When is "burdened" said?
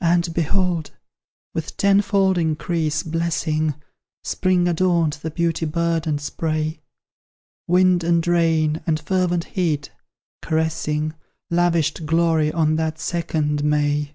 5.66-6.20